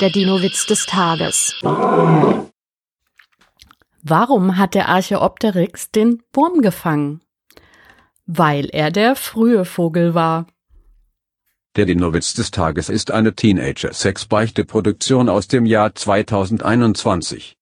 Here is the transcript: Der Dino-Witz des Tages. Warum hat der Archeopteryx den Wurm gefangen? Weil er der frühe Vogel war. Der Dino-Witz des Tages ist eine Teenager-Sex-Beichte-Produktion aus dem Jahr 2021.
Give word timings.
Der 0.00 0.10
Dino-Witz 0.10 0.66
des 0.66 0.84
Tages. 0.84 1.54
Warum 4.02 4.58
hat 4.58 4.74
der 4.74 4.90
Archeopteryx 4.90 5.90
den 5.90 6.22
Wurm 6.34 6.60
gefangen? 6.60 7.22
Weil 8.26 8.66
er 8.66 8.90
der 8.90 9.16
frühe 9.16 9.64
Vogel 9.64 10.14
war. 10.14 10.48
Der 11.76 11.86
Dino-Witz 11.86 12.34
des 12.34 12.50
Tages 12.50 12.90
ist 12.90 13.10
eine 13.10 13.34
Teenager-Sex-Beichte-Produktion 13.34 15.30
aus 15.30 15.48
dem 15.48 15.64
Jahr 15.64 15.94
2021. 15.94 17.54